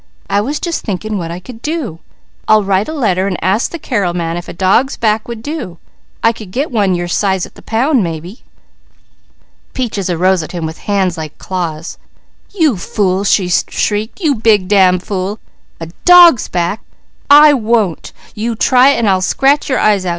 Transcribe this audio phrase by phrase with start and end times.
[0.31, 1.99] I was just thinking what I could do.
[2.47, 5.77] I'll write a letter and ask the Carrel man if a dog's back would do.
[6.23, 8.41] I could get one your size at the pound, maybe."
[9.75, 11.99] Peaches arose at him with hands set like claws.
[12.51, 14.19] "You fool!" she shrieked.
[14.19, 15.37] "You big damn fool!
[15.79, 16.83] 'A dog's back!'
[17.29, 18.11] I won't!
[18.33, 20.09] You try it an' I'll scratch your eyes out!